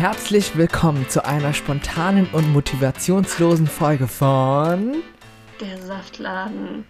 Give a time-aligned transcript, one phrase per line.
[0.00, 5.02] herzlich willkommen zu einer spontanen und motivationslosen Folge von
[5.60, 6.86] Der Saftladen.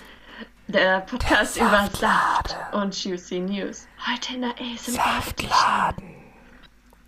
[0.69, 1.91] Der Podcast Der über.
[1.93, 3.89] Saft und Juicy News.
[4.09, 4.93] Heute in der ASMR.
[4.93, 6.05] Saftladen.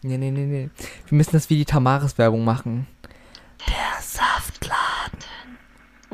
[0.02, 0.70] Nee, nee, nee, nee.
[1.06, 2.88] Wir müssen das wie die Tamaris-Werbung machen.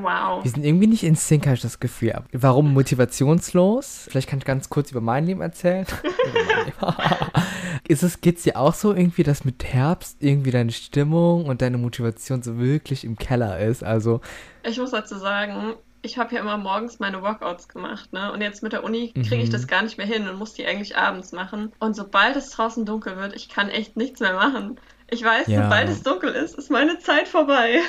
[0.01, 0.45] Wow.
[0.45, 2.15] Wir sind irgendwie nicht in Sync, habe ich das Gefühl.
[2.33, 4.07] Warum motivationslos?
[4.11, 5.87] Vielleicht kann ich ganz kurz über mein Leben erzählen.
[7.89, 11.79] Ist es, geht's dir auch so irgendwie, dass mit Herbst irgendwie deine Stimmung und deine
[11.79, 13.83] Motivation so wirklich im Keller ist?
[13.83, 14.21] Also,
[14.63, 18.31] Ich muss dazu sagen, ich habe ja immer morgens meine Workouts gemacht, ne?
[18.33, 19.53] Und jetzt mit der Uni kriege ich Mhm.
[19.53, 21.73] das gar nicht mehr hin und muss die eigentlich abends machen.
[21.81, 24.79] Und sobald es draußen dunkel wird, ich kann echt nichts mehr machen.
[25.11, 25.63] Ich weiß, Ja.
[25.65, 27.81] sobald es dunkel ist, ist meine Zeit vorbei.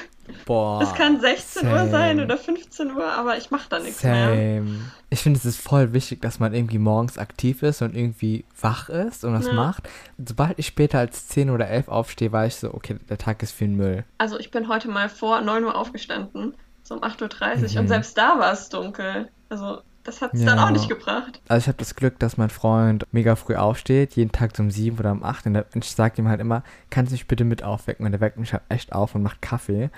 [0.46, 0.82] boah.
[0.82, 1.90] es kann 16 Uhr same.
[1.92, 4.30] sein oder 15 Uhr, aber ich mache da nichts mehr.
[4.30, 4.67] Same.
[5.09, 8.90] Ich finde, es ist voll wichtig, dass man irgendwie morgens aktiv ist und irgendwie wach
[8.90, 9.53] ist und was Ja.
[9.53, 9.90] macht.
[10.23, 13.52] Sobald ich später als 10 oder 11 aufstehe, weiß ich so, okay, der Tag ist
[13.53, 14.06] für den Müll.
[14.20, 16.53] Also ich bin heute mal vor 9 Uhr aufgestanden,
[16.84, 17.78] so um 8.30 Uhr Mhm.
[17.80, 19.30] und selbst da war es dunkel.
[19.50, 20.66] Also das hat es dann Ja.
[20.66, 21.42] auch nicht gebracht.
[21.47, 24.97] Also ich habe das Glück, dass mein Freund mega früh aufsteht, jeden Tag um 7
[25.00, 25.45] oder um 8.
[25.47, 28.06] Und ich sage ihm halt immer, kannst du mich bitte mit aufwecken?
[28.06, 29.89] Und der weckt mich halt echt auf und macht Kaffee.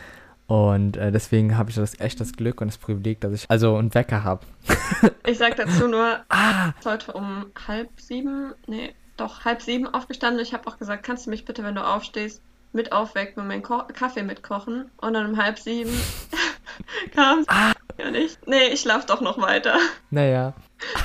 [0.48, 3.78] Und äh, deswegen habe ich das echt das Glück und das Privileg, dass ich also
[3.78, 4.42] einen Wecker habe.
[5.26, 6.70] Ich sag dazu nur, Ah!
[6.78, 10.42] ich bin heute um halb sieben, nee, doch halb sieben aufgestanden.
[10.44, 12.42] Ich habe auch gesagt, kannst du mich bitte, wenn du aufstehst,
[12.74, 14.92] mit aufwecken und meinen Ko Kaffee mitkochen?
[14.98, 15.92] Und dann um halb sieben
[17.16, 17.72] kam Ah!
[17.98, 18.46] Ja nicht.
[18.48, 19.78] Nee, ich schlaf doch noch weiter.
[20.10, 20.54] Naja.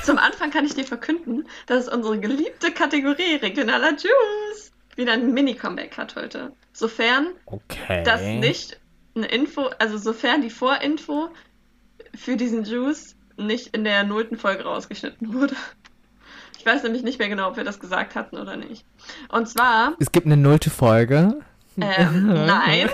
[0.03, 5.97] Zum Anfang kann ich dir verkünden, dass unsere geliebte Kategorie regionaler Juice wieder ein Mini-Comeback
[5.97, 6.51] hat heute.
[6.73, 8.03] Sofern Okay.
[8.03, 8.79] das nicht
[9.15, 11.29] eine Info, also sofern die Vorinfo
[12.15, 15.55] für diesen Juice nicht in der nullten Folge rausgeschnitten wurde.
[16.57, 18.83] Ich weiß nämlich nicht mehr genau, ob wir das gesagt hatten oder nicht.
[19.29, 21.39] Und zwar, Es gibt eine nullte Folge.
[21.81, 22.89] Ähm, nein.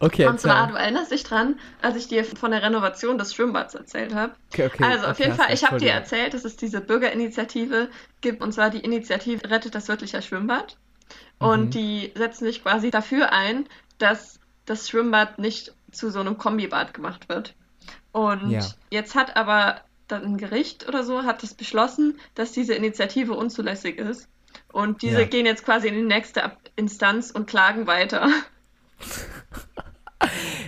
[0.00, 3.74] Okay, Und zwar, du erinnerst dich dran, als ich dir von der Renovation des Schwimmbads
[3.74, 4.34] erzählt habe.
[4.52, 7.90] okay, okay, Also auf jeden Fall, ich habe dir erzählt, dass es diese Bürgerinitiative
[8.20, 10.76] gibt, und zwar die Initiative Rettet das Wörtlicher Schwimmbad.
[11.38, 11.74] Und Mhm.
[11.74, 13.68] die setzen sich quasi dafür ein,
[13.98, 17.56] dass das Schwimmbad nicht zu so einem Kombibad gemacht wird.
[18.12, 18.74] Und Ja.
[18.90, 23.98] jetzt hat aber dann ein Gericht oder so hat es beschlossen, dass diese Initiative unzulässig
[23.98, 24.28] ist.
[24.72, 25.26] Und diese Ja.
[25.26, 26.44] gehen jetzt quasi in die nächste
[26.76, 28.28] Instanz und klagen weiter.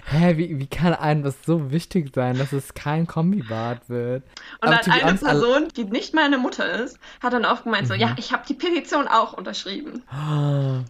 [0.06, 4.24] Hä, wie, wie kann einem das so wichtig sein, dass es kein Kombibad wird?
[4.60, 7.86] Und dann to eine alle- Person, die nicht meine Mutter ist, hat dann auch gemeint,
[7.86, 8.00] so, Mhm.
[8.00, 10.02] ja, ich habe die Petition auch unterschrieben.
[10.10, 10.80] Ah,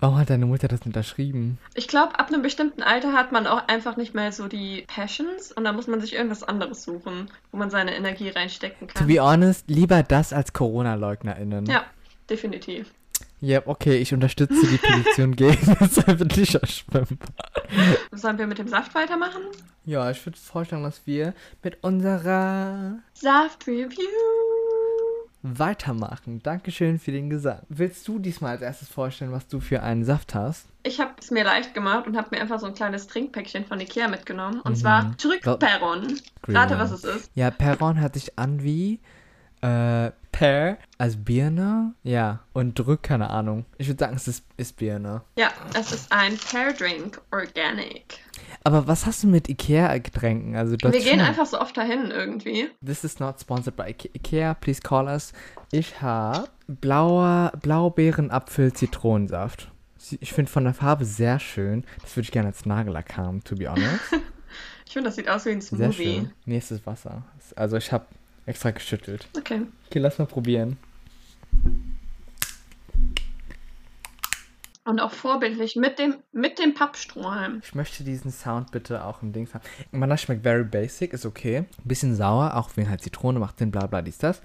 [0.00, 1.58] Warum hat deine Mutter das unterschrieben?
[1.74, 5.50] Ich glaube, ab einem bestimmten Alter hat man auch einfach nicht mehr so die Passions
[5.50, 9.06] und dann muss man sich irgendwas anderes suchen, wo man seine Energie reinstecken To kann.
[9.08, 11.66] be honest, lieber das als Corona-LeugnerInnen.
[11.66, 11.82] Ja,
[12.30, 12.92] definitiv.
[13.40, 17.28] Ja, okay, ich unterstütze die Petition gegen das öffentliche Schwimmbad.
[18.12, 19.42] Sollen wir mit dem Saft weitermachen?
[19.84, 24.08] Ja, ich würde vorschlagen, dass wir mit unserer Saft Review.
[25.42, 26.42] weitermachen.
[26.42, 27.60] Dankeschön für den Gesang.
[27.68, 30.66] Willst du diesmal als erstes vorstellen, was du für einen Saft hast?
[30.82, 33.78] Ich habe es mir leicht gemacht und habe mir einfach so ein kleines Trinkpäckchen von
[33.80, 34.60] Ikea mitgenommen.
[34.60, 34.76] Und Mhm.
[34.76, 36.18] zwar Trück Perron.
[36.48, 37.30] Rate, was es ist.
[37.34, 38.98] Ja, Perron hört sich an wie
[39.62, 41.94] äh, Per als Birne.
[42.04, 43.64] Ja, und Drück, keine Ahnung.
[43.76, 45.22] Ich würde sagen, es ist, ist Birne.
[45.36, 48.20] Ja, es ist ein Pear Drink Organic.
[48.62, 50.54] Aber was hast du mit Ikea-Getränken?
[50.54, 52.68] Also, Wir gehen schon- einfach so oft dahin irgendwie.
[52.84, 54.54] This is not sponsored by Ike- Ikea.
[54.54, 55.32] Please call us.
[55.72, 59.70] Ich habe blauer Blaubeeren-Apfel-Zitronensaft.
[60.20, 61.84] Ich finde von der Farbe sehr schön.
[62.02, 64.00] Das würde ich gerne als Nagellack haben, to be honest.
[64.86, 66.14] Ich finde, das sieht aus wie ein Sehr Smoothie.
[66.14, 66.32] schön.
[66.46, 67.22] Nee, es ist Wasser.
[67.56, 68.06] Also ich habe
[68.48, 69.28] extra geschüttelt.
[69.36, 69.62] Okay.
[69.86, 70.78] Okay, lass mal probieren.
[74.84, 77.60] Und auch vorbildlich mit dem, mit dem Pappstrohhalm.
[77.62, 79.62] Ich möchte diesen Sound bitte auch im Dings haben.
[79.90, 81.66] Man, das schmeckt very basic, ist okay.
[81.84, 84.40] Bisschen sauer, auch wegen halt Zitrone, macht Sinn, bla bla, dies, das.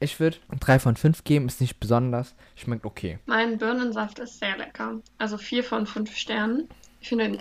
[0.00, 2.34] Ich würde 3 von 5 geben, ist nicht besonders.
[2.56, 3.18] Schmeckt okay.
[3.26, 5.00] Mein Birnensaft ist sehr lecker.
[5.18, 6.68] Also vier von fünf Sternen.
[7.00, 7.38] Ich finde ihn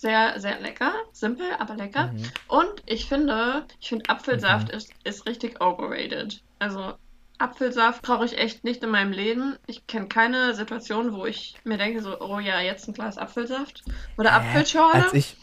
[0.00, 0.92] sehr, sehr lecker.
[1.12, 2.08] Simpel, aber lecker.
[2.08, 2.24] Mhm.
[2.48, 6.42] Und ich finde, ich finde Apfelsaft ist, ist richtig overrated.
[6.58, 6.94] Also
[7.38, 9.56] Apfelsaft brauche ich echt nicht in meinem Leben.
[9.66, 13.82] Ich kenne keine Situation, wo ich mir denke, so, oh ja, jetzt ein Glas Apfelsaft.
[14.16, 14.36] Oder Hä?
[14.36, 15.04] Apfelschorle.
[15.04, 15.36] Als ich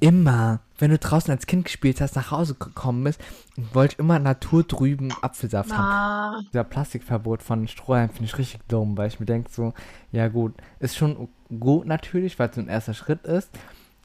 [0.00, 3.20] immer, wenn du draußen als Kind gespielt hast, nach Hause gekommen bist,
[3.72, 5.80] wollte ich immer naturtrüben Apfelsaft haben.
[5.80, 9.74] Ah, Dieser Plastikverbot von Strohhalm finde ich richtig dumm, weil ich mir denke so,
[10.12, 11.28] ja gut, ist schon
[11.60, 13.50] gut natürlich, weil es so ein erster Schritt ist,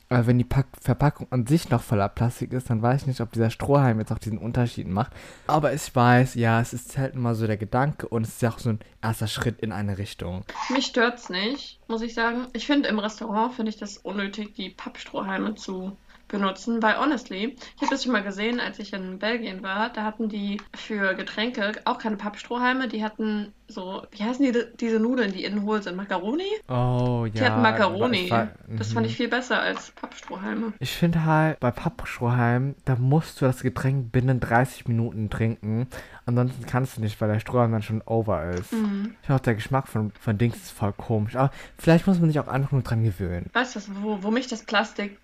[0.10, 3.22] Aber wenn die Pack Verpackung an sich noch voller Plastik ist, dann weiß ich nicht,
[3.22, 5.12] ob dieser Strohhalm jetzt auch diesen Unterschied macht.
[5.46, 8.50] Aber ich weiß, ja, es ist halt immer so der Gedanke und es ist ja
[8.50, 10.44] auch so ein erster Schritt in eine Richtung.
[10.70, 12.48] Mich stört's nicht, muss ich sagen.
[12.54, 15.96] Ich finde im Restaurant finde ich das unnötig, die Pappstrohhalme zu
[16.30, 20.04] benutzen, weil honestly, ich habe das schon mal gesehen, als ich in Belgien war, da
[20.04, 25.32] hatten die für Getränke auch keine Pappstrohhalme, die hatten so, wie heißen die, diese Nudeln,
[25.32, 26.44] die innen hohl sind, Macaroni?
[26.70, 27.32] Oh ja.
[27.32, 28.30] Die hatten Macaroni.
[28.32, 28.94] war- Das mhm.
[28.94, 30.74] fand ich viel besser als Pappstrohhalme.
[30.80, 35.88] Ich finde halt, bei Pappstrohhalm, da musst du das Getränk binnen 30 Minuten trinken.
[36.26, 38.72] Ansonsten kannst du nicht, weil der Strohhalm dann schon over ist.
[38.74, 39.16] Mhm.
[39.22, 41.36] Ich finde auch, der Geschmack von, von Dings ist voll komisch.
[41.36, 43.50] Aber vielleicht muss man sich auch einfach nur dran gewöhnen.
[43.54, 45.20] Weißt du, wo, wo mich das Plastik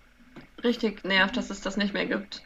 [0.64, 2.42] richtig nervt, dass es das nicht mehr gibt?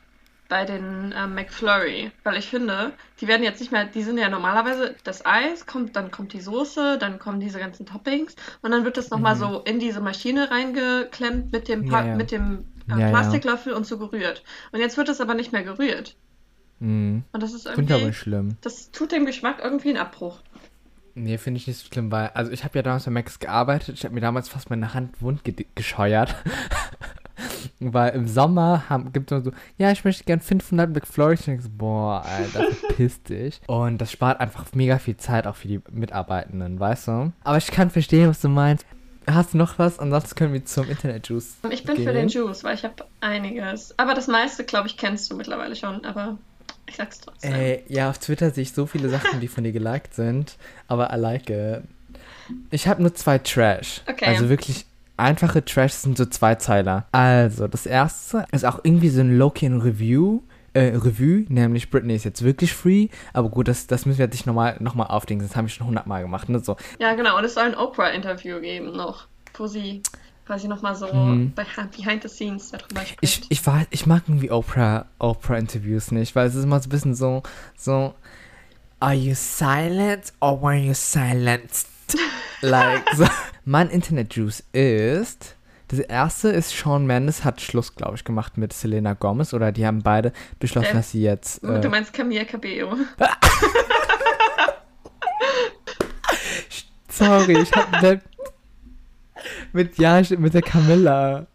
[0.49, 2.11] Bei den ähm, McFlurry.
[2.25, 5.95] Weil ich finde, die werden jetzt nicht mehr, die sind ja normalerweise, das Eis kommt,
[5.95, 9.39] dann kommt die Soße, dann kommen diese ganzen Toppings und dann wird das nochmal Mhm.
[9.39, 12.17] so in diese Maschine reingeklemmt mit dem, Ja, pa ja.
[12.17, 13.09] Mit dem äh, Ja, ja.
[13.11, 14.43] Plastiklöffel und so gerührt.
[14.73, 16.17] Und jetzt wird das aber nicht mehr gerührt.
[16.81, 17.23] Mhm.
[17.33, 18.57] Und das ist Finde ich aber irgendwie, nicht schlimm.
[18.63, 20.41] das tut dem Geschmack irgendwie einen Abbruch.
[21.15, 23.97] Nee, finde ich nicht so schlimm, weil, also ich habe ja damals bei Max gearbeitet.
[23.97, 26.35] Ich habe mir damals fast meine Hand wund ge gescheuert.
[27.81, 31.47] weil im Sommer haben, gibt es so, ja, ich möchte gern 500 McFlurries.
[31.49, 33.61] Und ich so, boah, Alter, verpiss dich.
[33.67, 37.33] Und das spart einfach mega viel Zeit auch für die Mitarbeitenden, weißt du?
[37.45, 38.85] Aber ich kann verstehen, was du meinst.
[39.27, 39.99] Hast du noch was?
[39.99, 41.59] Ansonsten können wir zum Internet-Juice.
[41.71, 42.15] Ich bin für gehen.
[42.15, 43.95] den Juice, weil ich habe einiges.
[43.99, 46.05] Aber das meiste, glaube ich, kennst du mittlerweile schon.
[46.05, 46.39] Aber
[46.89, 47.53] ich sag's trotzdem.
[47.53, 50.57] Ey, ja, auf Twitter sehe ich so viele Sachen, die von dir geliked sind,
[50.89, 51.83] aber I like it.
[52.71, 54.03] Ich habe nur zwei Trash.
[54.09, 54.25] Okay.
[54.25, 54.87] Also wirklich
[55.21, 57.07] einfache Trash sind so zwei Zeiler.
[57.13, 60.41] Also, das erste ist auch irgendwie so ein Loki Review.
[60.73, 64.35] Äh, Revue, nämlich Britney ist jetzt wirklich free, aber gut, das, das müssen wir jetzt
[64.35, 66.77] nicht nochmal noch mal aufdenken, das habe ich schon hundertmal gemacht, ne, so.
[67.01, 67.37] Ja, genau.
[67.37, 70.01] Und es soll ein Oprah-Interview geben noch, wo sie
[70.47, 71.55] quasi nochmal so Mhm.
[71.57, 73.19] behind the scenes darüber spricht.
[73.21, 76.91] Ich, ich, war, ich mag irgendwie Oprah, Oprah-Interviews nicht, weil es ist immer so ein
[76.91, 77.43] bisschen so,
[77.77, 78.15] so,
[79.01, 81.89] are you silent or were you silenced?
[82.63, 83.27] Like, so.
[83.65, 85.57] Mein Internet-Juice ist,
[85.89, 89.87] das erste ist, Shawn Mendes hat Schluss, glaube ich, gemacht mit Selena Gomez, oder die
[89.87, 92.97] haben beide beschlossen, Äh, dass sie jetzt, du äh, meinst Camilla Cabello.
[97.09, 98.21] sorry, ich hab mit,
[99.73, 101.47] mit, ja, mit der Camilla,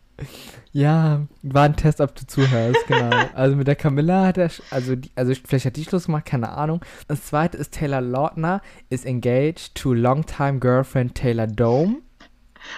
[0.77, 3.09] ja, war ein Test, ob du zuhörst, genau.
[3.33, 6.25] Also mit der Camilla hat er, sch- also, die, also vielleicht hat die Schluss gemacht,
[6.25, 6.81] keine Ahnung.
[7.07, 11.99] Das zweite ist Taylor Lautner is engaged to longtime girlfriend Taylor Dome.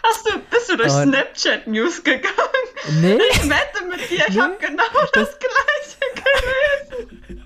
[0.03, 2.27] Hast du, bist du durch Und- Snapchat News gegangen?
[3.01, 4.41] Nee, Ich wette mit dir, ich Nee.
[4.41, 4.83] habe genau
[5.13, 5.97] das gleiche
[6.99, 7.43] gelesen.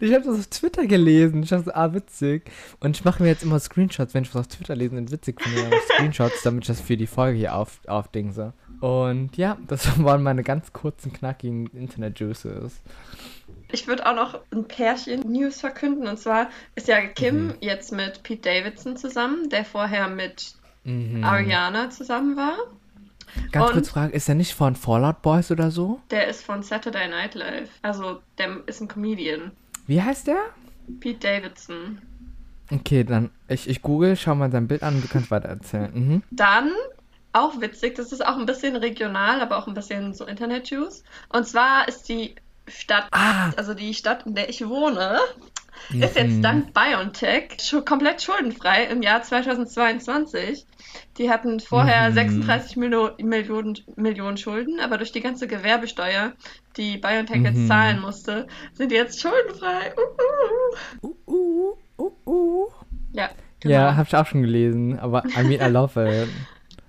[0.00, 1.42] ich habe das auf Twitter gelesen.
[1.42, 2.50] Ich dachte, ah, witzig.
[2.80, 5.40] Und ich mache mir jetzt immer Screenshots, wenn ich was auf Twitter lese und witzig
[5.42, 8.54] finde, Screenshots, damit ich das für die Folge hier auf, aufdingse.
[8.80, 12.80] Und ja, das waren meine ganz kurzen, knackigen Internet-Juices.
[13.72, 16.08] Ich würde auch noch ein Pärchen News verkünden.
[16.08, 17.54] Und zwar ist ja Kim Mhm.
[17.60, 20.54] jetzt mit Pete Davidson zusammen, der vorher mit
[20.84, 21.22] Mhm.
[21.22, 22.54] Ariana zusammen war.
[23.52, 26.00] Ganz Und- kurz Frage, ist der nicht von Fallout Boys oder so?
[26.10, 27.68] Der ist von Saturday Night Live.
[27.82, 29.52] Also, der ist ein Comedian.
[29.86, 30.40] Wie heißt der?
[30.98, 31.98] Pete Davidson.
[32.72, 35.90] Okay, dann ich, ich google, schau mal sein Bild an und du kannst weiter erzählen.
[35.94, 36.22] Mhm.
[36.30, 36.70] Dann,
[37.32, 41.04] auch witzig, das ist auch ein bisschen regional, aber auch ein bisschen so Internet-Juice.
[41.28, 42.34] Und zwar ist die
[42.68, 43.50] Stadt, Ah!
[43.56, 45.18] also die Stadt, in der ich wohne,
[45.90, 46.42] ist jetzt Mhm.
[46.42, 50.66] dank BioNTech schon komplett schuldenfrei im Jahr 2022.
[51.18, 52.14] Die hatten vorher Mhm.
[52.14, 56.32] 36 Milo Millionen, Millionen Schulden, aber durch die ganze Gewerbesteuer,
[56.76, 57.44] die BioNTech Mhm.
[57.46, 59.92] jetzt zahlen musste, sind die jetzt schuldenfrei.
[61.02, 61.14] Uh, uh.
[61.28, 62.66] Uh, uh, uh, uh.
[63.12, 63.74] Ja, genau.
[63.74, 66.28] Ja, hab ich auch schon gelesen, aber I mean, I love it.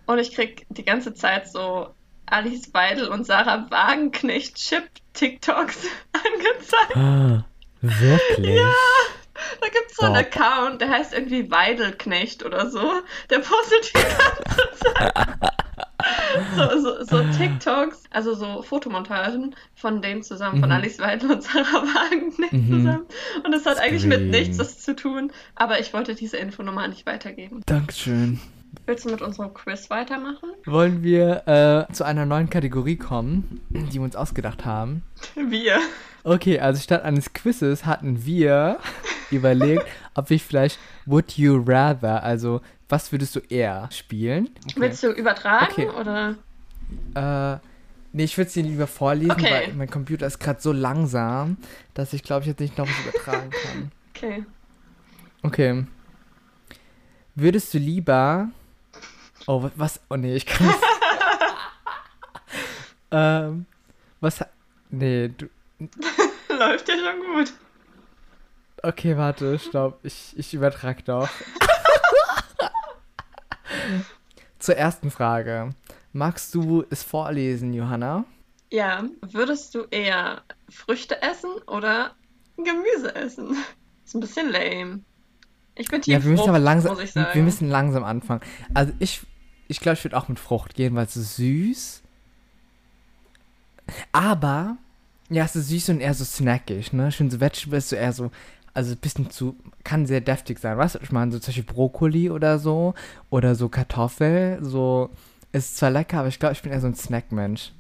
[0.06, 1.90] Und ich krieg die ganze Zeit so
[2.26, 5.78] Alice Weidel und Sarah Wagenknecht Chip TikToks
[6.14, 6.96] angezeigt.
[6.96, 7.46] Ah,
[7.82, 8.62] wirklich?
[9.60, 10.20] Da gibt's so einen Boah.
[10.22, 13.02] Account, der heißt irgendwie Weidelknecht oder so.
[13.30, 15.14] Der postet die ganze Zeit
[16.56, 20.76] so, so, so TikToks, also so Fotomontagen von denen zusammen, von Mhm.
[20.76, 22.70] Alice Weidel und Sarah Wagenknecht Mhm.
[22.72, 23.06] zusammen.
[23.44, 24.30] Und es hat eigentlich mit Scream.
[24.30, 27.62] nichts das zu tun, aber ich wollte diese Infonummer nicht weitergeben.
[27.66, 28.40] Dankeschön.
[28.86, 30.50] Willst du mit unserem Quiz weitermachen?
[30.66, 31.48] Wollen wir
[31.90, 35.04] äh, zu einer neuen Kategorie kommen, die wir uns ausgedacht haben?
[35.36, 35.80] Wir.
[36.24, 38.78] Okay, also statt eines Quizzes hatten wir
[39.32, 44.50] überlegt, ob wir vielleicht Would You Rather, also was würdest du eher spielen?
[44.66, 44.74] Okay.
[44.82, 45.90] Willst du übertragen Okay.
[45.90, 46.36] oder?
[47.16, 47.60] Äh,
[48.14, 49.52] nee, ich würde es dir lieber vorlesen, Okay.
[49.68, 51.58] weil mein Computer ist gerade so langsam,
[51.96, 53.92] dass ich glaube ich jetzt nicht noch was übertragen kann.
[54.16, 54.44] Okay.
[55.42, 55.86] Okay.
[57.34, 58.50] Würdest du lieber.
[59.48, 60.00] Oh, wa- was?
[60.10, 60.74] Oh nee, ich kann.
[63.14, 63.66] Ähm,
[64.22, 64.40] was.
[64.90, 65.48] Nee, du.
[66.50, 67.52] Läuft ja schon gut.
[68.84, 70.00] Okay, warte, stopp.
[70.04, 71.28] Ich, ich übertrag doch.
[74.60, 75.72] Zur ersten Frage.
[76.14, 78.26] Magst du es vorlesen, Johanna?
[78.72, 82.12] Ja, würdest du eher Früchte essen oder
[82.58, 83.58] Gemüse essen?
[84.06, 85.02] Ist ein bisschen lame.
[85.76, 86.94] Ich bin Team Ja, wir müssen aber langsam.
[86.94, 87.30] muss ich sagen.
[87.34, 88.42] Wir müssen langsam anfangen.
[88.74, 89.22] Also ich,
[89.72, 92.02] ich glaube, ich würde auch mit Frucht gehen, weil es ist süß.
[94.12, 94.78] Aber,
[95.30, 97.12] ja, es ist süß und eher so snackig, ne?
[97.12, 98.32] Schön so Vegetable ist so eher so,
[98.74, 100.78] also ein bisschen zu, kann sehr deftig sein.
[100.78, 102.94] Weißt du, ich meine, so zum Beispiel Brokkoli oder so.
[103.30, 105.10] Oder so Kartoffel, so,
[105.52, 107.72] ist zwar lecker, aber ich glaube, ich bin eher so ein Snackmensch.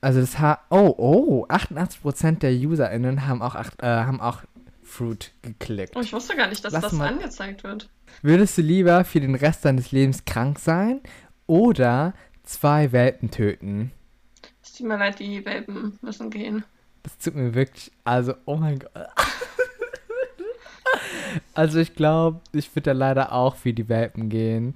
[0.00, 4.42] Also das ha oh, oh, 88% der UserInnen haben auch, acht, äh, haben auch
[4.82, 5.94] Fruit geklickt.
[5.96, 7.88] Oh, ich wusste gar nicht, dass Lass das mal- angezeigt wird.
[8.20, 11.00] Würdest du lieber für den Rest deines Lebens krank sein
[11.52, 13.92] oder zwei Welpen töten?
[14.62, 16.64] Es tut mir leid, die Welpen müssen gehen.
[17.02, 18.90] Das tut mir wirklich, also, oh mein Gott.
[21.54, 24.74] Also ich glaube, ich würde da leider auch für die Welpen gehen.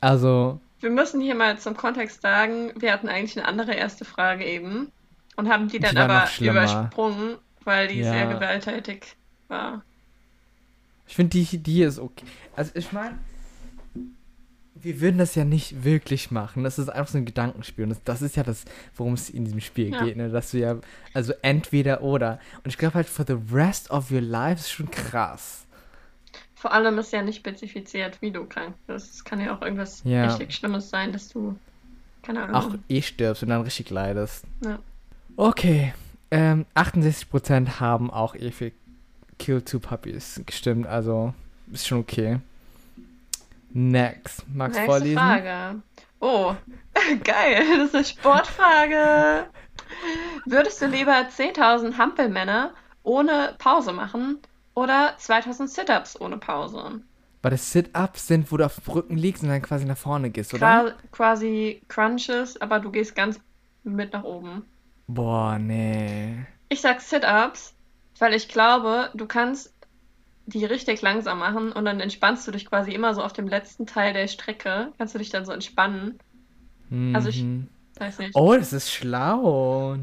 [0.00, 4.44] Also, Wir müssen hier mal zum Kontext sagen, wir hatten eigentlich eine andere erste Frage
[4.44, 4.90] eben
[5.36, 8.10] und haben die dann Die aber übersprungen, weil die Ja.
[8.12, 9.16] sehr gewalttätig
[9.48, 9.82] war.
[11.06, 12.26] ich finde, die, die ist okay.
[12.56, 13.18] Also ich meine,
[14.84, 16.64] wir würden das ja nicht wirklich machen.
[16.64, 17.84] Das ist einfach so ein Gedankenspiel.
[17.84, 18.64] Und das, das ist ja das,
[18.96, 20.04] worum es in diesem Spiel Ja.
[20.04, 20.28] geht, ne?
[20.28, 20.76] Dass du ja,
[21.12, 22.38] also entweder oder.
[22.62, 25.64] Und ich glaube halt, for the rest of your life ist schon krass.
[26.54, 29.14] Vor allem ist ja nicht spezifiziert, wie du krank bist.
[29.14, 30.26] Es kann ja auch irgendwas Ja.
[30.26, 31.56] richtig Schlimmes sein, dass du,
[32.22, 32.54] keine Ahnung.
[32.56, 34.44] auch eh stirbst und dann richtig leidest.
[34.64, 34.78] Ja.
[35.36, 35.92] Okay.
[36.30, 38.72] Ähm, 68% haben auch eh für
[39.38, 41.34] Kill Two Puppies gestimmt, also
[41.72, 42.38] ist schon okay.
[43.74, 44.44] Next.
[44.46, 45.18] Du Nächste vorlesen?
[45.18, 45.82] Frage.
[46.20, 46.54] Oh,
[47.24, 49.46] geil, das ist eine Sportfrage.
[50.46, 54.38] Würdest du lieber 10.000 Hampelmänner ohne Pause machen
[54.74, 57.02] oder 2.000 Sit-Ups ohne Pause?
[57.42, 60.30] Weil das Sit-Ups sind, wo du auf dem Rücken liegst und dann quasi nach vorne
[60.30, 60.60] gehst, oder?
[60.60, 63.40] Qua quasi Crunches, aber du gehst ganz
[63.82, 64.64] mit nach oben.
[65.08, 66.46] Boah, nee.
[66.68, 67.74] Ich sag Sit-Ups,
[68.20, 69.73] weil ich glaube, du kannst
[70.46, 73.86] die richtig langsam machen und dann entspannst du dich quasi immer so auf dem letzten
[73.86, 74.92] Teil der Strecke.
[74.98, 76.18] Kannst du dich dann so entspannen.
[77.14, 77.68] Also ich- Mhm.
[77.98, 78.34] Weiß nicht.
[78.34, 79.96] Oh, das ist schlau.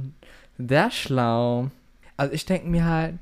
[0.57, 1.69] Sehr schlau.
[2.17, 3.15] Also ich denke mir halt,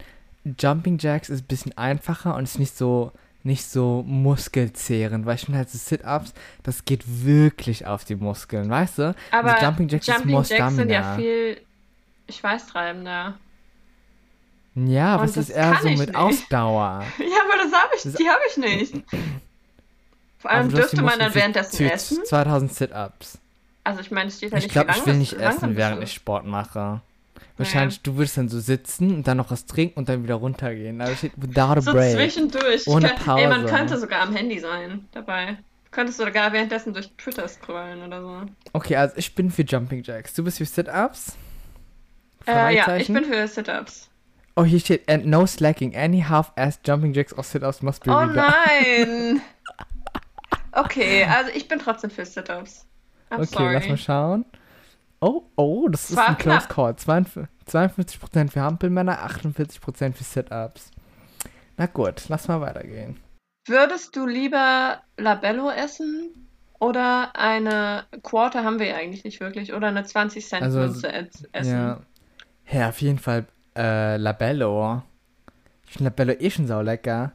[0.60, 3.12] Jumping Jacks ist ein bisschen einfacher und ist nicht so
[3.42, 6.34] nicht so muskelzehrend, weil ich finde halt so Sit-Ups,
[6.64, 9.16] das geht wirklich auf die Muskeln, weißt du?
[9.32, 11.62] Aber Also Jumping Jacks ist Jumping Jacks sind ja viel
[12.30, 13.38] schweißtreibender.
[14.76, 16.16] Ja, aber es ist eher so ich mit nicht.
[16.18, 17.04] Ausdauer.
[17.20, 19.04] Ja, aber das habe ich, Das- die habe ich nicht.
[20.40, 22.24] Vor allem dürfte man dann währenddessen essen.
[22.26, 23.40] 2000 Sit-Ups.
[23.84, 26.02] Also ich meine, es steht ja Ich nicht, glaube, wie ich will nicht essen, während
[26.04, 27.02] ich Sport mache.
[27.58, 31.02] Wahrscheinlich, du würdest dann so sitzen und dann noch was trinken und dann wieder runtergehen.
[31.02, 32.16] Aber steht without a So break.
[32.16, 32.88] zwischendurch.
[32.88, 33.74] Ohne ich kann, Ey, man Pause.
[33.74, 35.58] könnte sogar am Handy sein dabei.
[35.92, 38.42] Könntest du sogar währenddessen durch Twitter scrollen oder so.
[38.72, 40.34] Okay, also ich bin für Jumping Jacks.
[40.36, 41.36] Du bist für Sit-Ups?
[42.48, 44.09] Äh, ja, ich bin für Sit-Ups.
[44.60, 45.96] Oh, hier steht, and no slacking.
[45.96, 48.36] Any half-assed Jumping Jacks or Sit-Ups must be Oh redone.
[48.36, 49.42] nein!
[50.72, 52.86] Okay, also ich bin trotzdem für Sit-Ups.
[53.32, 53.74] Okay, sorry.
[53.74, 54.46] lass mal schauen.
[55.20, 56.70] Oh, oh, das ist War ein Close knapp.
[56.70, 56.96] Call.
[56.96, 60.92] 52 52% für Hampelmänner, 48% für Sit-Ups.
[61.78, 63.20] Na gut, lass mal weitergehen.
[63.68, 66.48] Würdest du lieber Labello essen
[66.80, 71.12] oder eine Quarter haben wir ja eigentlich nicht wirklich oder eine 20 Cent Also, Münze
[71.12, 71.48] essen?
[71.54, 72.00] Ja.
[72.72, 73.46] Ja, auf jeden Fall
[73.78, 75.02] äh, Labello.
[75.86, 77.34] Ich finde Labello eh schon sau lecker.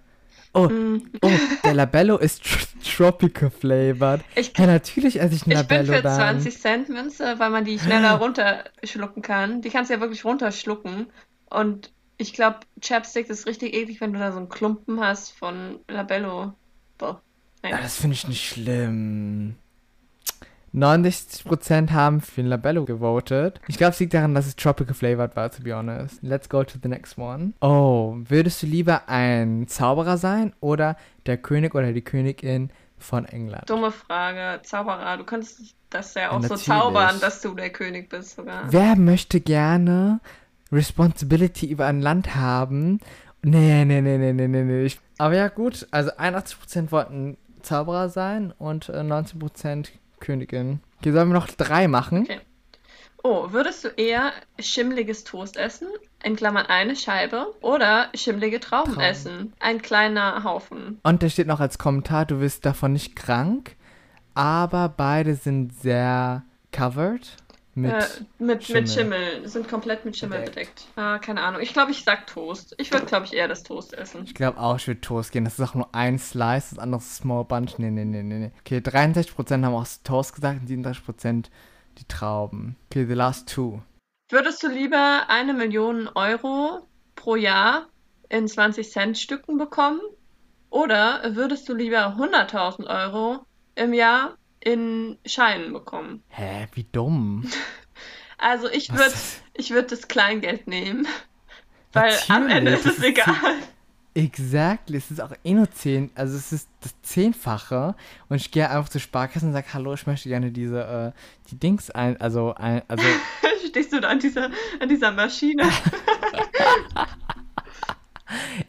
[0.53, 1.31] Oh, Mm, oh,
[1.65, 2.59] der Labello ist tr
[2.97, 4.21] tropical flavored.
[4.37, 6.15] Ich, Ja, natürlich esse ich einen ich bin Labello für dann.
[6.41, 9.63] 20 Cent Münze, weil man die schneller runterschlucken kann.
[9.63, 11.07] Die kannst du ja wirklich runterschlucken.
[11.51, 15.81] Und ich glaube, Chapstick ist richtig eklig, wenn du da so einen Klumpen hast von
[15.89, 16.53] Labello.
[16.99, 17.21] Boah.
[17.65, 17.83] Ja, Nein.
[17.83, 19.57] das finde ich nicht schlimm.
[20.75, 23.61] 69% haben für den Labello gewotet.
[23.69, 26.21] Ich glaube, es liegt daran, dass es tropical flavored war, to be honest.
[26.23, 27.53] Let's go to the next one.
[27.61, 33.71] Oh, würdest du lieber ein Zauberer sein oder der König oder die Königin von England?
[33.71, 34.63] Dumme Frage.
[34.63, 36.65] Zauberer, du könntest das ja auch so natürlich.
[36.65, 38.65] zaubern, dass du der König bist sogar.
[38.73, 40.21] Wer möchte gerne
[40.73, 42.99] Responsibility über ein Land haben?
[43.43, 44.91] Nee, nee, nee, nee, nee, nee, nee.
[45.19, 45.87] Aber ja, gut.
[45.93, 49.89] Also 81% wollten Zauberer sein und äh, 19%
[50.25, 50.81] Königin.
[50.99, 52.23] Okay, sollen wir noch drei machen?
[52.23, 52.41] Okay.
[53.23, 55.89] Oh, würdest du eher schimmliges Toast essen,
[56.23, 59.01] in Klammern eine Scheibe, oder schimmlige Trauben Trauben.
[59.07, 60.99] essen, ein kleiner Haufen?
[61.03, 63.77] Und da steht noch als Kommentar, du wirst davon nicht krank,
[64.35, 67.37] aber beide sind sehr covered.
[67.77, 68.05] Mit, äh,
[68.39, 68.83] mit, Schimmel.
[68.83, 69.49] mit Schimmel.
[69.49, 70.55] Sind komplett mit Schimmel Bedeckt.
[70.55, 70.87] bedeckt.
[70.97, 71.61] Ah, keine Ahnung.
[71.61, 72.75] Ich glaube, ich sag Toast.
[72.79, 74.25] Ich würde, glaube ich, eher das Toast essen.
[74.25, 75.45] Ich glaube auch, ich würde Toast gehen.
[75.45, 77.79] Das ist auch nur ein Slice, das andere ist Small Bunch.
[77.79, 78.53] Nee, nee, nee, nee, nee.
[78.61, 81.47] Okay, 63% haben auch Toast gesagt und 37%
[81.99, 82.77] die Trauben.
[82.91, 83.81] Okay, the last two.
[84.31, 87.87] Würdest du lieber eine Million Euro pro Jahr
[88.29, 90.01] in 20 Cent Stücken bekommen?
[90.71, 96.23] Oder würdest du lieber 100.000 Euro im Jahr in Scheinen bekommen?
[96.29, 97.49] Hä, wie dumm.
[98.37, 99.15] Also ich würde
[99.55, 101.07] ich würd das Kleingeld nehmen.
[101.93, 103.55] Weil am Ende ist es egal.
[104.13, 107.95] Exactly, es ist auch eh nur 10, also es ist das Zehnfache
[108.29, 111.59] und ich gehe einfach zur Sparkasse und sage, hallo, ich möchte gerne diese, äh, die
[111.59, 113.05] Dings ein, also, ein, also,
[113.69, 115.65] Stehst du da an dieser, an dieser Maschine?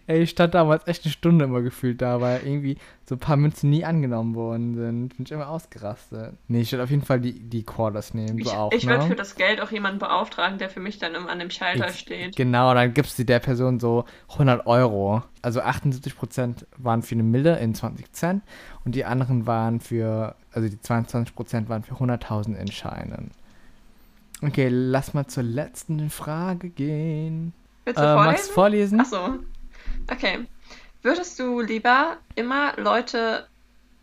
[0.08, 3.38] ey, ich stand damals echt eine Stunde immer gefühlt da, weil irgendwie so ein paar
[3.38, 5.16] Münzen nie angenommen worden sind.
[5.16, 6.34] Bin ich immer ausgerastet.
[6.48, 9.08] Nee, ich würde auf jeden Fall die, die Quarters nehmen, Ich, auch, ich würde ne?
[9.10, 12.00] für das Geld auch jemanden beauftragen, der für mich dann immer an dem Schalter Ex-
[12.00, 12.36] steht.
[12.36, 15.24] Genau, dann gibst du der Person so 100 Euro.
[15.42, 18.44] Also 78% waren für eine Mille in 20 Cent
[18.84, 23.32] und die anderen waren für, also die 22% waren für 100.000 in Scheinen.
[24.42, 27.54] Okay, lass mal zur letzten Frage gehen.
[27.86, 28.26] Willst du Äh, vorlesen?
[28.26, 29.00] magst du vorlesen?
[29.02, 29.40] Ach so.
[30.12, 30.46] Okay.
[31.02, 33.48] Würdest du lieber immer Leute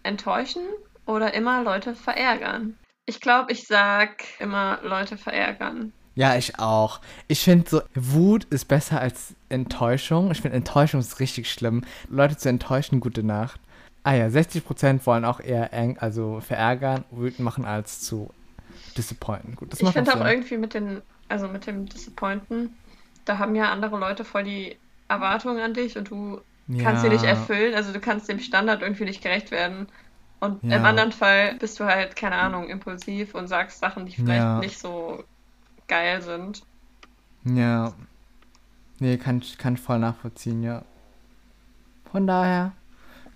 [0.02, 0.62] enttäuschen
[1.06, 2.78] oder immer Leute verärgern?
[3.06, 5.92] Ich glaube, ich sag immer Leute verärgern.
[6.14, 7.00] Ja, ich auch.
[7.26, 10.30] Ich finde so, Wut ist besser als Enttäuschung.
[10.30, 11.84] Ich finde Enttäuschung ist richtig schlimm.
[12.08, 13.58] Leute zu enttäuschen, gute Nacht.
[14.04, 18.30] Ah ja, 60% wollen auch eher eng, also verärgern, wütend machen als zu
[18.96, 19.56] disappointen.
[19.56, 20.26] Gut, das ich finde auch auch Sinn.
[20.26, 22.76] irgendwie mit den, also mit dem Disappointen,
[23.24, 24.76] da haben ja andere Leute voll die
[25.12, 26.40] Erwartungen an dich und du
[26.82, 27.30] kannst sie nicht Ja.
[27.30, 27.74] erfüllen.
[27.74, 29.86] Also du kannst dem Standard irgendwie nicht gerecht werden.
[30.40, 30.76] Und Ja.
[30.78, 34.58] im anderen Fall bist du halt, keine Ahnung, impulsiv und sagst Sachen, die vielleicht Ja.
[34.58, 35.22] nicht so
[35.86, 36.62] geil sind.
[37.44, 37.92] Ja.
[38.98, 40.82] Nee, kann, ich- kann voll nachvollziehen, ja.
[42.10, 42.72] Von daher.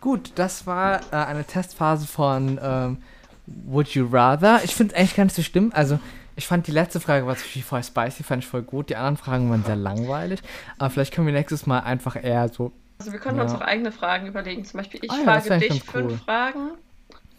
[0.01, 2.99] Gut, das war äh, eine Testphase von ähm,
[3.47, 4.63] Would You Rather.
[4.65, 5.71] Ich finde es eigentlich gar nicht so schlimm.
[5.75, 5.99] Also,
[6.37, 8.91] ich fand die letzte Frage war zum Beispiel voll spicy, fand ich voll gut.
[8.91, 10.41] Die anderen Fragen waren sehr langweilig.
[10.79, 12.73] Aber vielleicht können wir nächstes Mal einfach eher so.
[12.99, 13.45] Also wir können Ja.
[13.45, 14.65] uns auch eigene Fragen überlegen.
[14.65, 16.19] Zum Beispiel, ich Ah ja, frage dich fünf cool.
[16.19, 16.71] Fragen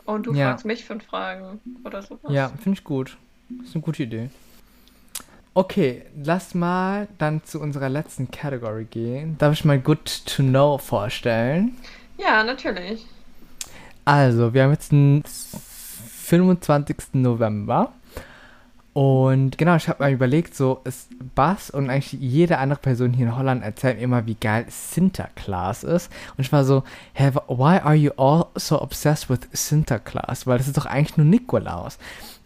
[0.05, 0.49] und du Ja.
[0.49, 2.31] fragst mich fünf Fragen oder sowas.
[2.31, 3.17] Ja, finde ich gut.
[3.63, 4.29] ist eine gute Idee.
[5.53, 9.37] Okay, lass mal dann zu unserer letzten Category gehen.
[9.39, 11.75] Darf ich mal Good to Know vorstellen?
[12.17, 13.05] Ja, natürlich.
[14.05, 16.97] Also, wir haben jetzt den 25.
[17.13, 17.91] November.
[18.97, 23.27] Und genau, ich habe mal überlegt, so ist Bass und eigentlich jede andere Person hier
[23.27, 26.11] in Holland erzählt mir immer, wie geil Sinterklaas ist.
[26.35, 26.83] Und ich war so,
[27.13, 30.47] hä, why are you all so obsessed with Sinterklaas?
[30.47, 31.99] Weil das ist doch eigentlich nur Nikolaus.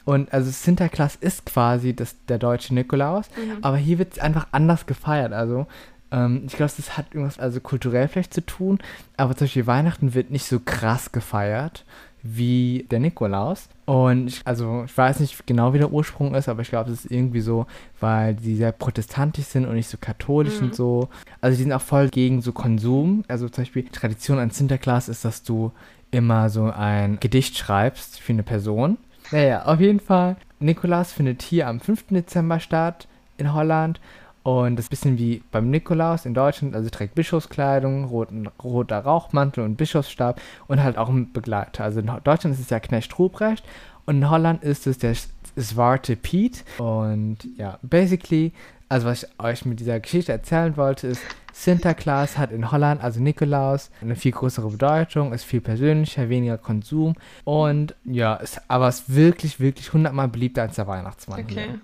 [0.03, 3.59] Und also Sinterklaas ist quasi das, der deutsche Nikolaus, Mhm.
[3.63, 5.31] aber hier wird es einfach anders gefeiert.
[5.31, 5.67] Also
[6.11, 8.79] ähm, ich glaube, das hat irgendwas also kulturell vielleicht zu tun,
[9.15, 11.85] aber zum Beispiel Weihnachten wird nicht so krass gefeiert
[12.23, 13.67] wie der Nikolaus.
[13.85, 17.05] Und ich, also ich weiß nicht genau, wie der Ursprung ist, aber ich glaube, es
[17.05, 17.65] ist irgendwie so,
[17.99, 20.67] weil die sehr protestantisch sind und nicht so katholisch Mhm.
[20.67, 21.09] und so.
[21.41, 23.23] Also die sind auch voll gegen so Konsum.
[23.27, 25.71] Also zum Beispiel Tradition an Sinterklaas ist, dass du
[26.11, 28.97] immer so ein Gedicht schreibst für eine Person.
[29.31, 30.35] Naja, auf jeden Fall.
[30.59, 32.07] Nikolaus findet hier am 5.
[32.09, 33.07] Dezember statt
[33.37, 33.99] in Holland.
[34.43, 38.99] Und das ist ein bisschen wie beim Nikolaus in Deutschland, also trägt Bischofskleidung, roten, roter
[38.99, 41.83] Rauchmantel und Bischofsstab und halt auch ein Begleiter.
[41.83, 43.63] Also in Deutschland ist es ja Knecht Ruprecht
[44.05, 45.15] und in Holland ist es der
[45.55, 46.63] Zwarte Piet.
[46.79, 48.53] Und ja, basically,
[48.89, 51.21] also was ich euch mit dieser Geschichte erzählen wollte, ist,
[51.53, 57.15] Sinterklaas hat in Holland, also Nikolaus, eine viel größere Bedeutung, ist viel persönlicher, weniger Konsum
[57.43, 61.53] und ja, ist aber ist wirklich, wirklich hundertmal beliebter als der Weihnachtsmann Okay.
[61.53, 61.79] hier.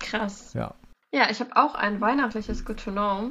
[0.00, 0.52] Krass.
[0.54, 0.74] Ja.
[1.12, 3.30] Ja, ich habe auch ein weihnachtliches Good to Know,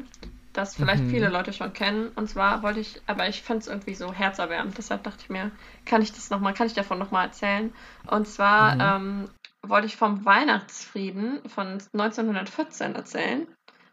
[0.54, 1.10] das vielleicht Mhm.
[1.10, 2.10] viele Leute schon kennen.
[2.16, 4.78] Und zwar wollte ich, aber ich fand es irgendwie so herzerwärmend.
[4.78, 5.52] Deshalb dachte ich mir,
[5.86, 7.72] kann ich das noch mal, kann ich davon nochmal erzählen?
[8.08, 8.82] Und zwar Mhm.
[8.82, 9.30] ähm,
[9.62, 13.48] wollte ich vom Weihnachtsfrieden von 1914 erzählen.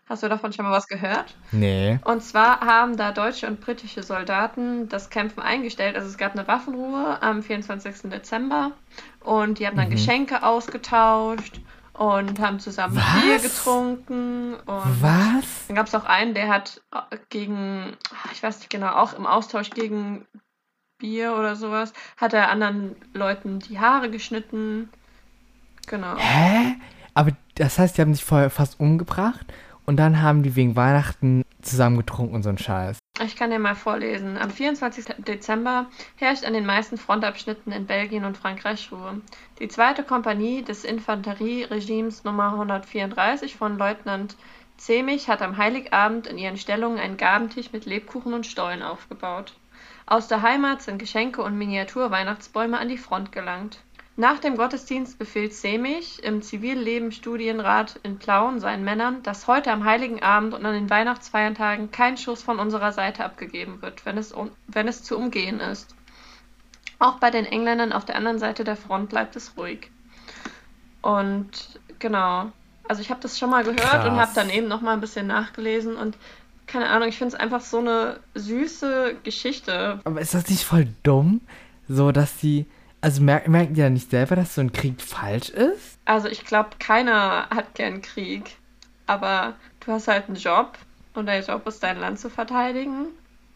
[0.08, 1.34] Hast du davon schon mal was gehört?
[1.50, 1.98] Nee.
[2.04, 5.96] Und zwar haben da deutsche und britische Soldaten das Kämpfen eingestellt.
[5.96, 8.10] Also es gab eine Waffenruhe am 24.
[8.10, 8.72] Dezember
[9.20, 9.92] und die haben dann Mhm.
[9.92, 11.60] Geschenke ausgetauscht
[11.94, 13.22] und haben zusammen Was?
[13.22, 14.54] Bier getrunken.
[14.54, 15.66] Und Was?
[15.68, 19.14] dann gab es auch einen, der hat äh, gegen, ah, ich weiß nicht genau, auch
[19.14, 20.26] im Austausch gegen
[20.98, 24.88] Bier oder sowas, hat er anderen Leuten die Haare geschnitten.
[25.86, 26.16] Genau.
[26.16, 26.74] Hä?
[27.14, 29.46] Aber das heißt, die haben sich vorher fast umgebracht
[29.86, 32.98] und dann haben die wegen Weihnachten zusammen getrunken und so ein Scheiß.
[33.24, 34.36] Ich kann dir mal vorlesen.
[34.36, 35.16] Am 24.
[35.18, 39.20] Dezember herrscht an den meisten Frontabschnitten in Belgien und Frankreich Ruhe.
[39.60, 44.36] Die zweite Kompanie des Infanterieregimes Nummer 134 von Leutnant
[44.76, 49.54] Zemich hat am Heiligabend in ihren Stellungen einen Gabentisch mit Lebkuchen und Stollen aufgebaut.
[50.06, 53.78] Aus der Heimat sind Geschenke und Miniatur-Weihnachtsbäume an die Front gelangt.
[54.16, 60.22] Nach dem Gottesdienst befiehlt Semich im Zivilleben-Studienrat in Plauen seinen Männern, dass heute am Heiligen
[60.22, 64.32] Abend und an den Weihnachtsfeiertagen kein Schuss von unserer Seite abgegeben wird, wenn es,
[64.68, 65.96] wenn es zu umgehen ist.
[67.00, 69.90] Auch bei den Engländern auf der anderen Seite der Front bleibt es ruhig.
[71.02, 72.52] Und genau,
[72.86, 74.06] also ich habe das schon mal gehört Krass.
[74.06, 76.16] und habe dann eben noch mal ein bisschen nachgelesen und
[76.66, 80.00] keine Ahnung, ich finde es einfach so eine süße Geschichte.
[80.04, 81.40] Aber ist das nicht voll dumm,
[81.88, 82.66] so dass sie
[83.04, 85.98] also merken, merken die ja nicht selber, dass so ein Krieg falsch ist?
[86.06, 88.56] Also ich glaube, keiner hat gern Krieg.
[89.06, 89.52] Aber
[89.84, 90.78] du hast halt einen Job
[91.12, 93.08] und dein Job ist, dein Land zu verteidigen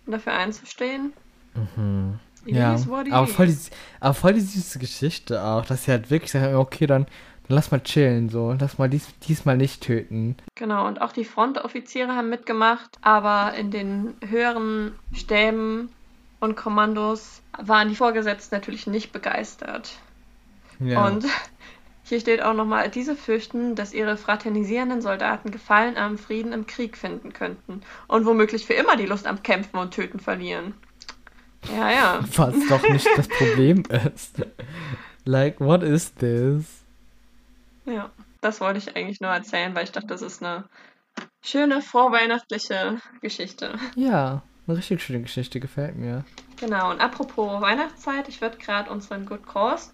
[0.04, 1.14] und dafür einzustehen.
[1.54, 2.18] Mhm.
[2.44, 2.76] ja,
[3.10, 3.58] aber voll, die,
[4.00, 7.06] aber voll die süße Geschichte auch, dass sie halt wirklich sagen, okay, dann,
[7.48, 10.36] dann lass mal chillen, so, lass mal dies, diesmal nicht töten.
[10.56, 15.88] Genau, und auch die Frontoffiziere haben mitgemacht, aber in den höheren Stäben
[16.40, 19.98] und Kommandos waren die Vorgesetzten natürlich nicht begeistert.
[20.80, 21.06] Ja.
[21.06, 21.24] Und
[22.04, 26.96] hier steht auch nochmal, diese fürchten, dass ihre fraternisierenden Soldaten Gefallen am Frieden im Krieg
[26.96, 30.74] finden könnten und womöglich für immer die Lust am Kämpfen und Töten verlieren.
[31.74, 32.20] Ja, ja.
[32.36, 33.82] Was doch nicht das Problem
[34.14, 34.46] ist.
[35.24, 36.84] Like, what is this?
[37.84, 40.64] Ja, das wollte ich eigentlich nur erzählen, weil ich dachte, das ist eine
[41.42, 43.78] schöne vorweihnachtliche Geschichte.
[43.96, 46.24] Ja, eine richtig schöne Geschichte, gefällt mir.
[46.60, 49.90] Genau, und apropos Weihnachtszeit, ich würde gerade unseren Good Cause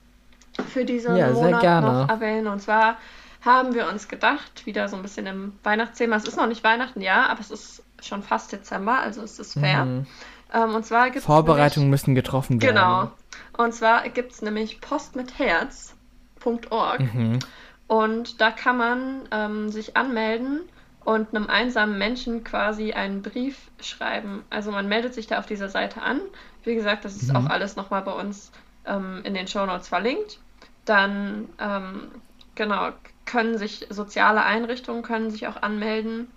[0.69, 2.47] für diesen ja, Monat noch erwähnen.
[2.47, 2.97] Und zwar
[3.45, 6.17] haben wir uns gedacht, wieder so ein bisschen im Weihnachtsthema.
[6.17, 9.55] Es ist noch nicht Weihnachten, ja, aber es ist schon fast Dezember, also es ist
[9.55, 9.85] fair.
[9.85, 10.07] Mhm.
[10.53, 12.75] Ähm, und zwar gibt's Vorbereitungen nämlich, müssen getroffen werden.
[12.75, 13.11] Genau.
[13.57, 17.15] Und zwar gibt es nämlich postmitherz.org.
[17.15, 17.39] Mhm.
[17.87, 20.63] Und da kann man ähm, sich anmelden
[21.05, 24.45] und einem einsamen Menschen quasi einen Brief schreiben.
[24.51, 26.21] Also man meldet sich da auf dieser Seite an.
[26.63, 27.37] Wie gesagt, das ist mhm.
[27.37, 28.51] auch alles nochmal bei uns
[28.87, 30.39] ähm, in den Show Notes verlinkt.
[30.85, 32.11] Dann, ähm,
[32.55, 32.91] genau,
[33.27, 36.29] können sich soziale Einrichtungen können sich auch anmelden.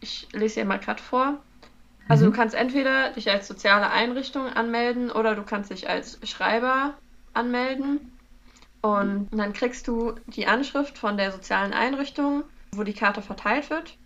[0.00, 1.38] Ich lese hier mal gerade vor.
[2.08, 2.30] Also mhm.
[2.30, 6.94] du kannst entweder dich als soziale Einrichtung anmelden oder du kannst dich als Schreiber
[7.34, 8.12] anmelden.
[8.82, 13.96] Und dann kriegst du die Anschrift von der sozialen Einrichtung, wo die Karte verteilt wird.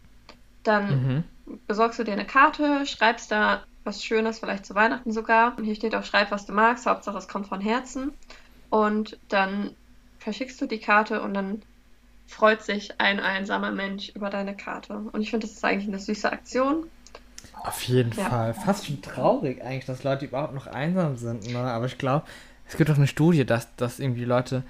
[0.62, 1.58] Dann mhm.
[1.66, 5.56] besorgst du dir eine Karte, schreibst da was Schönes, vielleicht zu Weihnachten sogar.
[5.56, 8.12] Und hier steht auch, schreib, was du magst, Hauptsache es kommt von Herzen.
[8.68, 9.70] Und dann
[10.18, 11.62] verschickst du die Karte und dann
[12.26, 14.94] freut sich ein einsamer Mensch über deine Karte.
[15.12, 16.84] Und ich finde, das ist eigentlich eine süße Aktion.
[17.54, 18.24] Auf jeden ja.
[18.24, 18.54] Fall.
[18.54, 21.50] Fast schon traurig eigentlich, dass Leute überhaupt noch einsam sind.
[21.50, 21.58] Ne?
[21.58, 22.24] Aber ich glaube,
[22.68, 24.62] es gibt auch eine Studie, dass, dass irgendwie Leute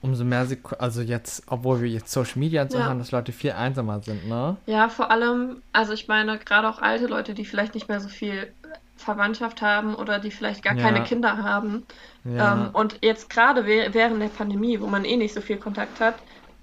[0.00, 2.84] umso mehr sie, also jetzt, obwohl wir jetzt Social Media und so ja.
[2.84, 4.56] haben, dass Leute viel einsamer sind, ne?
[4.66, 8.08] Ja, vor allem, also ich meine, gerade auch alte Leute, die vielleicht nicht mehr so
[8.08, 8.52] viel
[8.96, 10.82] Verwandtschaft haben oder die vielleicht gar ja.
[10.82, 11.86] keine Kinder haben.
[12.24, 12.52] Ja.
[12.52, 16.16] Ähm, und jetzt gerade während der Pandemie, wo man eh nicht so viel Kontakt hat,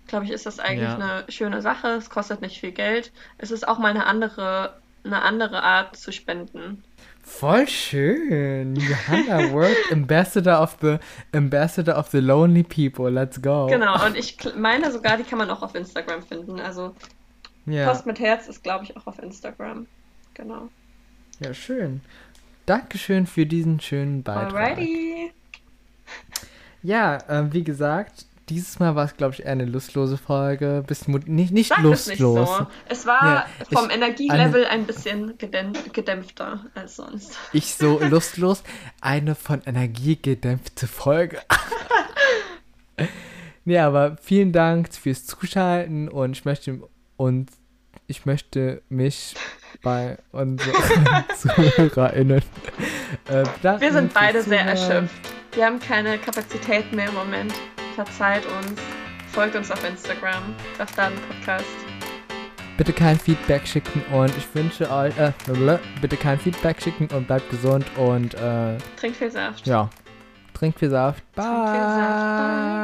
[0.07, 1.87] glaube ich, ist das eigentlich eine schöne Sache.
[1.89, 3.11] Es kostet nicht viel Geld.
[3.37, 6.83] Es ist auch mal eine andere, eine andere Art zu spenden.
[7.25, 8.75] Voll schön.
[8.75, 10.99] Johanna Work, Ambassador of the
[11.33, 13.09] Ambassador of the Lonely People.
[13.09, 13.65] Let's go.
[13.65, 16.59] Genau, und ich meine sogar, die kann man auch auf Instagram finden.
[16.59, 16.95] Also
[17.65, 17.89] ja.
[17.89, 19.87] Post mit Herz ist, glaube ich, auch auf Instagram.
[20.35, 20.69] Genau.
[21.39, 22.01] Ja, schön.
[22.67, 24.53] Dankeschön für diesen schönen Beitrag.
[24.53, 25.31] Alrighty.
[26.83, 30.83] Ja, äh, wie gesagt, dieses Mal war es, glaube ich, eher eine lustlose Folge.
[30.85, 32.09] Bisschen nicht, nicht Sag lustlos.
[32.09, 32.67] Es, nicht so.
[32.89, 37.37] es war ja, vom ich, Energielevel eine, ein bisschen gedämpfter als sonst.
[37.53, 38.63] Ich so lustlos.
[39.01, 41.41] Eine von Energie gedämpfte Folge.
[43.65, 46.81] ja, aber vielen Dank fürs Zuschalten und ich möchte
[47.17, 47.49] und
[48.07, 49.35] ich möchte mich
[49.81, 50.73] bei unseren
[51.37, 52.43] ZuhörerInnen
[53.27, 53.43] äh,
[53.79, 55.15] Wir sind beide sehr erschöpft.
[55.53, 57.53] Wir haben keine Kapazität mehr im Moment
[57.95, 58.79] verzeiht uns,
[59.31, 60.43] folgt uns auf Instagram,
[60.77, 61.65] Saftaden Podcast.
[62.77, 65.31] Bitte kein Feedback schicken und ich wünsche euch, äh,
[66.01, 69.65] bitte kein Feedback schicken und bleibt gesund und, äh, Trinkt viel Saft.
[69.65, 69.89] Ja.
[70.53, 71.23] Trinkt viel Saft.
[71.35, 71.45] Bye.
[71.45, 72.75] Trink viel Saft, bye.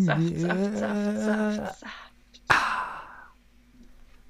[0.00, 2.01] Saft, Saft, Saft, Saft.